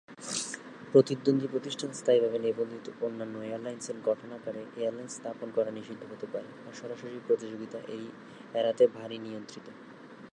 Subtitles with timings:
[0.91, 6.71] প্রতিদ্বন্দ্বী প্রতিষ্ঠান স্থায়ীভাবে নিবন্ধিত অন্যান্য এয়ারলাইন্সের গঠন আকারে এয়ারলাইন্স স্থাপন করা নিষিদ্ধ হতে পারে, বা
[6.73, 7.79] সরাসরি প্রতিযোগিতা
[8.59, 9.67] এড়াতে ভারী নিয়ন্ত্রিত।